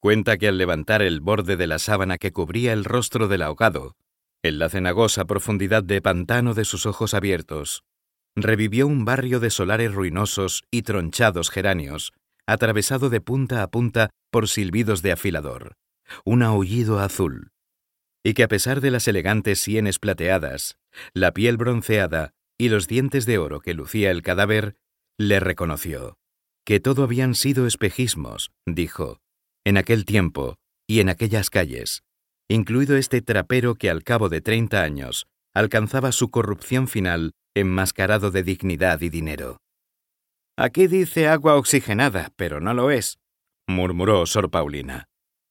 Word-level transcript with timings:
Cuenta 0.00 0.36
que 0.38 0.48
al 0.48 0.58
levantar 0.58 1.02
el 1.02 1.20
borde 1.20 1.56
de 1.56 1.66
la 1.66 1.78
sábana 1.78 2.18
que 2.18 2.32
cubría 2.32 2.72
el 2.72 2.84
rostro 2.84 3.26
del 3.26 3.42
ahogado, 3.42 3.96
en 4.42 4.58
la 4.58 4.68
cenagosa 4.68 5.24
profundidad 5.24 5.82
de 5.82 6.00
pantano 6.00 6.54
de 6.54 6.64
sus 6.64 6.86
ojos 6.86 7.14
abiertos, 7.14 7.82
revivió 8.36 8.86
un 8.86 9.04
barrio 9.04 9.40
de 9.40 9.50
solares 9.50 9.92
ruinosos 9.92 10.62
y 10.70 10.82
tronchados 10.82 11.50
geranios, 11.50 12.12
atravesado 12.46 13.10
de 13.10 13.20
punta 13.20 13.62
a 13.62 13.70
punta 13.70 14.10
por 14.30 14.48
silbidos 14.48 15.02
de 15.02 15.12
afilador, 15.12 15.74
un 16.24 16.42
aullido 16.42 17.00
azul, 17.00 17.50
y 18.24 18.34
que 18.34 18.44
a 18.44 18.48
pesar 18.48 18.80
de 18.80 18.92
las 18.92 19.08
elegantes 19.08 19.58
sienes 19.58 19.98
plateadas, 19.98 20.78
la 21.12 21.32
piel 21.32 21.56
bronceada 21.56 22.30
y 22.56 22.68
los 22.68 22.86
dientes 22.86 23.26
de 23.26 23.38
oro 23.38 23.60
que 23.60 23.74
lucía 23.74 24.10
el 24.10 24.22
cadáver, 24.22 24.76
le 25.18 25.40
reconoció. 25.40 26.16
Que 26.64 26.80
todo 26.80 27.02
habían 27.02 27.34
sido 27.34 27.66
espejismos, 27.66 28.50
dijo, 28.66 29.20
en 29.64 29.76
aquel 29.76 30.04
tiempo 30.04 30.56
y 30.86 31.00
en 31.00 31.08
aquellas 31.08 31.50
calles, 31.50 32.02
incluido 32.48 32.96
este 32.96 33.20
trapero 33.20 33.74
que 33.74 33.90
al 33.90 34.02
cabo 34.02 34.28
de 34.28 34.40
treinta 34.40 34.82
años 34.82 35.26
alcanzaba 35.54 36.12
su 36.12 36.30
corrupción 36.30 36.88
final 36.88 37.32
enmascarado 37.54 38.30
de 38.30 38.42
dignidad 38.42 39.00
y 39.00 39.08
dinero. 39.08 39.58
Aquí 40.56 40.86
dice 40.86 41.28
agua 41.28 41.56
oxigenada, 41.56 42.32
pero 42.36 42.60
no 42.60 42.74
lo 42.74 42.90
es, 42.90 43.18
murmuró 43.68 44.26
Sor 44.26 44.50
Paulina. 44.50 45.04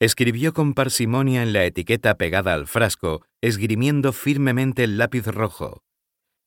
Escribió 0.00 0.52
con 0.52 0.74
parsimonia 0.74 1.42
en 1.42 1.52
la 1.52 1.64
etiqueta 1.64 2.16
pegada 2.16 2.54
al 2.54 2.66
frasco, 2.66 3.24
esgrimiendo 3.42 4.12
firmemente 4.12 4.84
el 4.84 4.96
lápiz 4.96 5.26
rojo, 5.26 5.82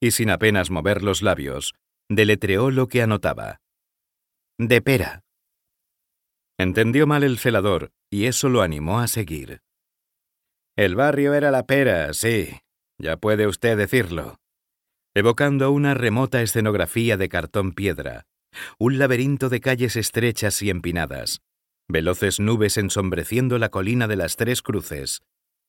y 0.01 0.11
sin 0.11 0.29
apenas 0.29 0.71
mover 0.71 1.03
los 1.03 1.21
labios, 1.21 1.73
deletreó 2.09 2.71
lo 2.71 2.87
que 2.87 3.01
anotaba. 3.01 3.59
De 4.57 4.81
pera. 4.81 5.21
Entendió 6.61 7.07
mal 7.07 7.23
el 7.23 7.39
celador, 7.39 7.91
y 8.11 8.27
eso 8.27 8.47
lo 8.47 8.61
animó 8.61 8.99
a 8.99 9.07
seguir. 9.07 9.63
El 10.77 10.95
barrio 10.95 11.33
era 11.33 11.49
la 11.49 11.65
pera, 11.65 12.13
sí, 12.13 12.49
ya 12.99 13.17
puede 13.17 13.47
usted 13.47 13.75
decirlo. 13.75 14.39
Evocando 15.15 15.71
una 15.71 15.95
remota 15.95 16.43
escenografía 16.43 17.17
de 17.17 17.29
cartón 17.29 17.71
piedra, 17.71 18.27
un 18.77 18.99
laberinto 18.99 19.49
de 19.49 19.59
calles 19.59 19.95
estrechas 19.95 20.61
y 20.61 20.69
empinadas, 20.69 21.41
veloces 21.89 22.39
nubes 22.39 22.77
ensombreciendo 22.77 23.57
la 23.57 23.69
colina 23.69 24.07
de 24.07 24.17
las 24.17 24.35
Tres 24.35 24.61
Cruces, 24.61 25.23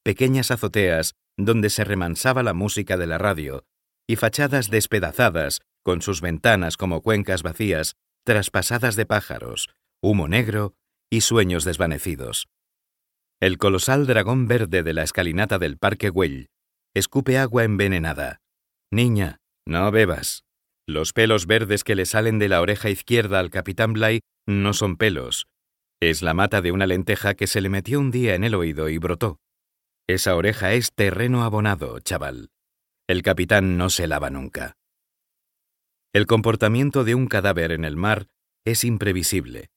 pequeñas 0.04 0.50
azoteas 0.50 1.14
donde 1.38 1.70
se 1.70 1.84
remansaba 1.84 2.42
la 2.42 2.52
música 2.52 2.98
de 2.98 3.06
la 3.06 3.16
radio, 3.16 3.64
y 4.06 4.16
fachadas 4.16 4.68
despedazadas, 4.68 5.62
con 5.82 6.02
sus 6.02 6.20
ventanas 6.20 6.76
como 6.76 7.00
cuencas 7.00 7.42
vacías, 7.42 7.96
traspasadas 8.26 8.94
de 8.94 9.06
pájaros, 9.06 9.70
humo 10.02 10.28
negro 10.28 10.74
y 11.12 11.20
sueños 11.20 11.64
desvanecidos. 11.64 12.48
El 13.38 13.58
colosal 13.58 14.06
dragón 14.06 14.48
verde 14.48 14.82
de 14.82 14.94
la 14.94 15.02
escalinata 15.02 15.58
del 15.58 15.76
Parque 15.76 16.08
Güell 16.08 16.48
escupe 16.94 17.36
agua 17.36 17.64
envenenada. 17.64 18.40
Niña, 18.90 19.36
no 19.66 19.90
bebas. 19.90 20.44
Los 20.88 21.12
pelos 21.12 21.46
verdes 21.46 21.84
que 21.84 21.96
le 21.96 22.06
salen 22.06 22.38
de 22.38 22.48
la 22.48 22.62
oreja 22.62 22.88
izquierda 22.88 23.40
al 23.40 23.50
capitán 23.50 23.92
Bly 23.92 24.20
no 24.46 24.72
son 24.72 24.96
pelos. 24.96 25.48
Es 26.00 26.22
la 26.22 26.32
mata 26.32 26.62
de 26.62 26.72
una 26.72 26.86
lenteja 26.86 27.34
que 27.34 27.46
se 27.46 27.60
le 27.60 27.68
metió 27.68 28.00
un 28.00 28.10
día 28.10 28.34
en 28.34 28.42
el 28.42 28.54
oído 28.54 28.88
y 28.88 28.96
brotó. 28.96 29.36
Esa 30.08 30.34
oreja 30.34 30.72
es 30.72 30.94
terreno 30.94 31.44
abonado, 31.44 32.00
chaval. 32.00 32.48
El 33.06 33.20
capitán 33.20 33.76
no 33.76 33.90
se 33.90 34.06
lava 34.06 34.30
nunca. 34.30 34.78
El 36.14 36.26
comportamiento 36.26 37.04
de 37.04 37.14
un 37.14 37.26
cadáver 37.26 37.70
en 37.72 37.84
el 37.84 37.96
mar 37.96 38.28
es 38.64 38.82
imprevisible. 38.82 39.71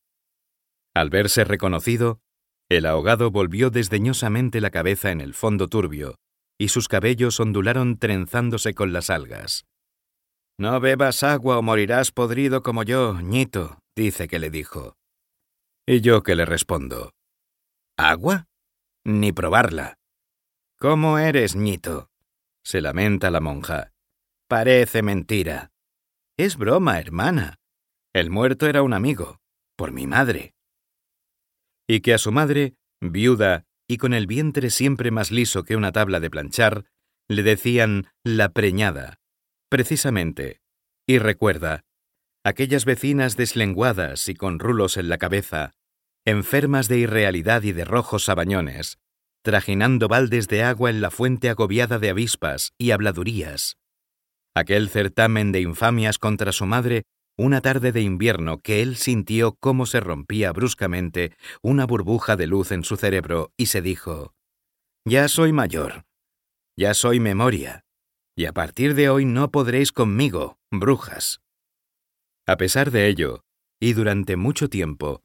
Al 0.95 1.09
verse 1.09 1.43
reconocido, 1.43 2.21
el 2.69 2.85
ahogado 2.85 3.29
volvió 3.29 3.69
desdeñosamente 3.69 4.61
la 4.61 4.71
cabeza 4.71 5.11
en 5.11 5.19
el 5.19 5.33
fondo 5.33 5.67
turbio, 5.67 6.15
y 6.57 6.69
sus 6.69 6.87
cabellos 6.87 7.39
ondularon 7.41 7.99
trenzándose 7.99 8.73
con 8.73 8.93
las 8.93 9.09
algas. 9.09 9.65
No 10.57 10.79
bebas 10.79 11.21
agua 11.23 11.57
o 11.57 11.61
morirás 11.61 12.11
podrido 12.11 12.63
como 12.63 12.83
yo, 12.83 13.19
ñito, 13.21 13.79
dice 13.95 14.29
que 14.29 14.39
le 14.39 14.49
dijo. 14.49 14.95
Y 15.85 15.99
yo 15.99 16.23
que 16.23 16.33
le 16.35 16.45
respondo. 16.45 17.11
¿Agua? 17.97 18.45
Ni 19.05 19.33
probarla. 19.33 19.95
¿Cómo 20.79 21.19
eres, 21.19 21.57
ñito? 21.57 22.09
se 22.63 22.81
lamenta 22.81 23.29
la 23.29 23.41
monja. 23.41 23.91
Parece 24.47 25.03
mentira. 25.03 25.71
Es 26.37 26.57
broma, 26.57 26.99
hermana. 26.99 27.57
El 28.13 28.31
muerto 28.31 28.65
era 28.65 28.81
un 28.81 28.93
amigo, 28.93 29.37
por 29.75 29.91
mi 29.91 30.07
madre 30.07 30.54
y 31.87 32.01
que 32.01 32.13
a 32.13 32.17
su 32.17 32.31
madre, 32.31 32.75
viuda 33.01 33.65
y 33.87 33.97
con 33.97 34.13
el 34.13 34.27
vientre 34.27 34.69
siempre 34.69 35.11
más 35.11 35.31
liso 35.31 35.63
que 35.63 35.75
una 35.75 35.91
tabla 35.91 36.19
de 36.19 36.29
planchar, 36.29 36.85
le 37.27 37.43
decían 37.43 38.07
la 38.23 38.49
preñada, 38.49 39.19
precisamente. 39.69 40.61
Y 41.07 41.19
recuerda, 41.19 41.83
aquellas 42.43 42.85
vecinas 42.85 43.37
deslenguadas 43.37 44.27
y 44.27 44.35
con 44.35 44.59
rulos 44.59 44.97
en 44.97 45.09
la 45.09 45.17
cabeza, 45.17 45.73
enfermas 46.25 46.87
de 46.87 46.99
irrealidad 46.99 47.63
y 47.63 47.71
de 47.71 47.85
rojos 47.85 48.25
sabañones, 48.25 48.97
trajinando 49.43 50.07
baldes 50.07 50.47
de 50.47 50.63
agua 50.63 50.89
en 50.89 51.01
la 51.01 51.11
fuente 51.11 51.49
agobiada 51.49 51.99
de 51.99 52.09
avispas 52.09 52.73
y 52.79 52.91
habladurías. 52.91 53.77
Aquel 54.55 54.89
certamen 54.89 55.51
de 55.51 55.61
infamias 55.61 56.17
contra 56.17 56.51
su 56.51 56.65
madre 56.65 57.03
una 57.37 57.61
tarde 57.61 57.91
de 57.91 58.01
invierno 58.01 58.59
que 58.61 58.81
él 58.81 58.95
sintió 58.95 59.55
cómo 59.59 59.85
se 59.85 59.99
rompía 59.99 60.51
bruscamente 60.53 61.35
una 61.61 61.85
burbuja 61.85 62.35
de 62.35 62.47
luz 62.47 62.71
en 62.71 62.83
su 62.83 62.95
cerebro 62.95 63.51
y 63.57 63.65
se 63.65 63.81
dijo, 63.81 64.33
Ya 65.05 65.27
soy 65.27 65.51
mayor, 65.51 66.05
ya 66.77 66.93
soy 66.93 67.19
memoria, 67.19 67.83
y 68.37 68.45
a 68.45 68.53
partir 68.53 68.95
de 68.95 69.09
hoy 69.09 69.25
no 69.25 69.51
podréis 69.51 69.91
conmigo, 69.91 70.57
brujas. 70.71 71.41
A 72.47 72.57
pesar 72.57 72.91
de 72.91 73.07
ello, 73.07 73.43
y 73.81 73.93
durante 73.93 74.37
mucho 74.37 74.69
tiempo, 74.69 75.21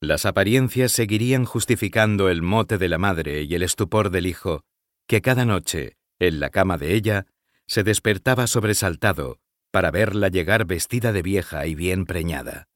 las 0.00 0.26
apariencias 0.26 0.92
seguirían 0.92 1.44
justificando 1.44 2.28
el 2.28 2.42
mote 2.42 2.78
de 2.78 2.88
la 2.88 2.98
madre 2.98 3.42
y 3.42 3.54
el 3.54 3.64
estupor 3.64 4.10
del 4.10 4.26
hijo, 4.26 4.62
que 5.08 5.22
cada 5.22 5.44
noche, 5.44 5.96
en 6.20 6.38
la 6.38 6.50
cama 6.50 6.78
de 6.78 6.94
ella, 6.94 7.26
se 7.66 7.82
despertaba 7.82 8.46
sobresaltado 8.46 9.40
para 9.78 9.92
verla 9.92 10.26
llegar 10.26 10.66
vestida 10.66 11.12
de 11.12 11.22
vieja 11.22 11.64
y 11.68 11.76
bien 11.76 12.04
preñada. 12.04 12.66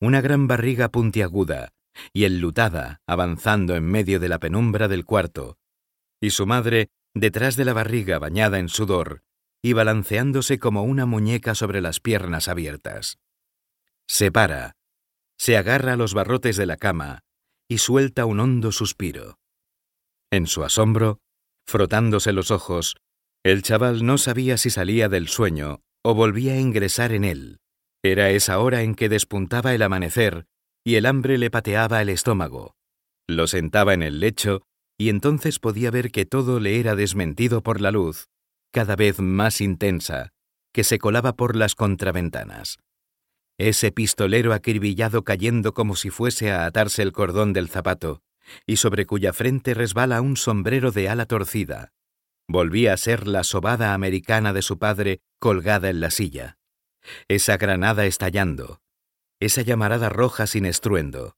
Una 0.00 0.22
gran 0.22 0.48
barriga 0.48 0.88
puntiaguda 0.88 1.74
y 2.14 2.24
enlutada 2.24 3.02
avanzando 3.06 3.76
en 3.76 3.84
medio 3.84 4.20
de 4.20 4.30
la 4.30 4.38
penumbra 4.38 4.88
del 4.88 5.04
cuarto, 5.04 5.58
y 6.18 6.30
su 6.30 6.46
madre 6.46 6.88
detrás 7.12 7.56
de 7.56 7.66
la 7.66 7.74
barriga 7.74 8.18
bañada 8.18 8.58
en 8.58 8.70
sudor 8.70 9.22
y 9.60 9.74
balanceándose 9.74 10.58
como 10.58 10.84
una 10.84 11.04
muñeca 11.04 11.54
sobre 11.54 11.82
las 11.82 12.00
piernas 12.00 12.48
abiertas. 12.48 13.18
Se 14.08 14.32
para, 14.32 14.76
se 15.36 15.58
agarra 15.58 15.92
a 15.92 15.96
los 15.96 16.14
barrotes 16.14 16.56
de 16.56 16.64
la 16.64 16.78
cama 16.78 17.20
y 17.68 17.76
suelta 17.76 18.24
un 18.24 18.40
hondo 18.40 18.72
suspiro. 18.72 19.38
En 20.30 20.46
su 20.46 20.64
asombro, 20.64 21.20
frotándose 21.66 22.32
los 22.32 22.50
ojos, 22.50 22.96
el 23.44 23.60
chaval 23.60 24.06
no 24.06 24.16
sabía 24.16 24.56
si 24.56 24.70
salía 24.70 25.10
del 25.10 25.28
sueño 25.28 25.82
o 26.08 26.14
volvía 26.14 26.52
a 26.52 26.60
ingresar 26.60 27.10
en 27.10 27.24
él. 27.24 27.58
Era 28.00 28.30
esa 28.30 28.60
hora 28.60 28.82
en 28.82 28.94
que 28.94 29.08
despuntaba 29.08 29.74
el 29.74 29.82
amanecer 29.82 30.46
y 30.84 30.94
el 30.94 31.04
hambre 31.04 31.36
le 31.36 31.50
pateaba 31.50 32.00
el 32.00 32.10
estómago. 32.10 32.76
Lo 33.26 33.48
sentaba 33.48 33.92
en 33.92 34.04
el 34.04 34.20
lecho 34.20 34.62
y 34.96 35.08
entonces 35.08 35.58
podía 35.58 35.90
ver 35.90 36.12
que 36.12 36.24
todo 36.24 36.60
le 36.60 36.78
era 36.78 36.94
desmentido 36.94 37.60
por 37.60 37.80
la 37.80 37.90
luz, 37.90 38.28
cada 38.72 38.94
vez 38.94 39.18
más 39.18 39.60
intensa, 39.60 40.30
que 40.72 40.84
se 40.84 41.00
colaba 41.00 41.34
por 41.34 41.56
las 41.56 41.74
contraventanas. 41.74 42.78
Ese 43.58 43.90
pistolero 43.90 44.52
acribillado 44.52 45.24
cayendo 45.24 45.74
como 45.74 45.96
si 45.96 46.10
fuese 46.10 46.52
a 46.52 46.66
atarse 46.66 47.02
el 47.02 47.10
cordón 47.10 47.52
del 47.52 47.68
zapato, 47.68 48.20
y 48.64 48.76
sobre 48.76 49.06
cuya 49.06 49.32
frente 49.32 49.74
resbala 49.74 50.20
un 50.20 50.36
sombrero 50.36 50.92
de 50.92 51.08
ala 51.08 51.26
torcida, 51.26 51.90
Volvía 52.48 52.92
a 52.92 52.96
ser 52.96 53.26
la 53.26 53.42
sobada 53.42 53.92
americana 53.92 54.52
de 54.52 54.62
su 54.62 54.78
padre 54.78 55.20
colgada 55.38 55.90
en 55.90 56.00
la 56.00 56.10
silla. 56.10 56.58
Esa 57.28 57.56
granada 57.56 58.06
estallando. 58.06 58.80
Esa 59.40 59.62
llamarada 59.62 60.08
roja 60.08 60.46
sin 60.46 60.66
estruendo. 60.66 61.36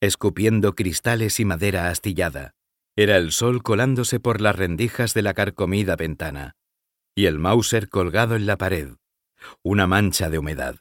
Escupiendo 0.00 0.74
cristales 0.74 1.40
y 1.40 1.44
madera 1.44 1.88
astillada. 1.88 2.54
Era 2.96 3.16
el 3.16 3.32
sol 3.32 3.62
colándose 3.62 4.20
por 4.20 4.40
las 4.40 4.56
rendijas 4.56 5.14
de 5.14 5.22
la 5.22 5.34
carcomida 5.34 5.96
ventana. 5.96 6.56
Y 7.14 7.26
el 7.26 7.38
Mauser 7.38 7.88
colgado 7.88 8.36
en 8.36 8.46
la 8.46 8.56
pared. 8.56 8.94
Una 9.62 9.86
mancha 9.86 10.30
de 10.30 10.38
humedad. 10.38 10.76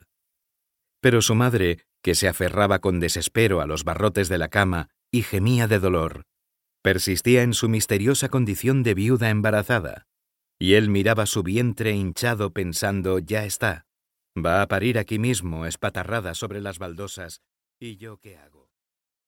Pero 1.01 1.21
su 1.21 1.35
madre, 1.35 1.85
que 2.01 2.15
se 2.15 2.27
aferraba 2.27 2.79
con 2.79 2.99
desespero 2.99 3.61
a 3.61 3.67
los 3.67 3.83
barrotes 3.83 4.29
de 4.29 4.37
la 4.37 4.49
cama 4.49 4.89
y 5.11 5.23
gemía 5.23 5.67
de 5.67 5.79
dolor, 5.79 6.25
Persistía 6.83 7.43
en 7.43 7.53
su 7.53 7.69
misteriosa 7.69 8.27
condición 8.27 8.83
de 8.83 8.93
viuda 8.93 9.29
embarazada, 9.29 10.05
y 10.63 10.75
él 10.75 10.89
miraba 10.89 11.25
su 11.25 11.43
vientre 11.43 11.91
hinchado 11.91 12.53
pensando, 12.53 13.19
ya 13.19 13.43
está, 13.43 13.85
va 14.33 14.61
a 14.61 14.67
parir 14.69 14.97
aquí 14.97 15.19
mismo, 15.19 15.65
espatarrada 15.65 16.35
sobre 16.35 16.61
las 16.61 16.79
baldosas, 16.79 17.41
¿y 17.81 17.97
yo 17.97 18.15
qué 18.15 18.37
hago? 18.37 18.62